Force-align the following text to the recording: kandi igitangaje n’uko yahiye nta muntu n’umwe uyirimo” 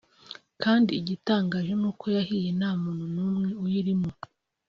kandi 0.63 0.91
igitangaje 0.99 1.71
n’uko 1.81 2.05
yahiye 2.17 2.49
nta 2.59 2.71
muntu 2.83 3.05
n’umwe 3.13 3.49
uyirimo” 3.63 4.09